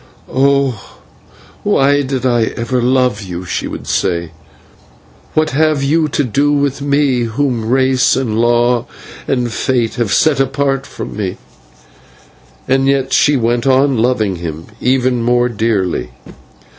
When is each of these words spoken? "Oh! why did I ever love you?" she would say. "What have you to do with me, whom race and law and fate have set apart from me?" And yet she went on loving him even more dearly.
"Oh! 0.33 0.97
why 1.61 2.01
did 2.01 2.25
I 2.25 2.45
ever 2.57 2.81
love 2.81 3.21
you?" 3.21 3.45
she 3.45 3.67
would 3.67 3.85
say. 3.85 4.31
"What 5.35 5.51
have 5.51 5.83
you 5.83 6.07
to 6.07 6.23
do 6.23 6.51
with 6.51 6.81
me, 6.81 7.25
whom 7.25 7.69
race 7.69 8.15
and 8.15 8.39
law 8.41 8.87
and 9.27 9.53
fate 9.53 9.93
have 10.01 10.11
set 10.11 10.39
apart 10.39 10.87
from 10.87 11.15
me?" 11.15 11.37
And 12.67 12.87
yet 12.87 13.13
she 13.13 13.37
went 13.37 13.67
on 13.67 13.95
loving 13.95 14.37
him 14.37 14.65
even 14.79 15.21
more 15.21 15.47
dearly. 15.49 16.09